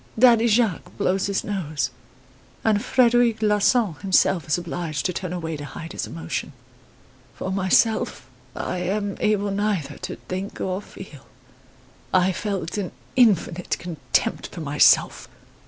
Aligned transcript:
Daddy 0.17 0.47
Jacques 0.47 0.97
blows 0.97 1.27
his 1.27 1.43
nose, 1.43 1.91
and 2.63 2.83
Frederic 2.83 3.43
Larsan 3.43 3.93
himself 4.01 4.47
is 4.47 4.57
obliged 4.57 5.05
to 5.05 5.13
turn 5.13 5.31
away 5.31 5.55
to 5.55 5.63
hide 5.63 5.91
his 5.91 6.07
emotion. 6.07 6.53
For 7.35 7.51
myself, 7.51 8.27
I 8.55 8.79
am 8.79 9.15
able 9.19 9.51
neither 9.51 9.99
to 9.99 10.15
think 10.15 10.59
or 10.59 10.81
feel. 10.81 11.27
I 12.11 12.31
felt 12.31 12.79
an 12.79 12.93
infinite 13.15 13.77
contempt 13.77 14.47
for 14.47 14.61
myself. 14.61 15.29